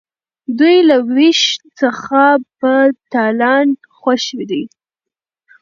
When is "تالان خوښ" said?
3.13-4.23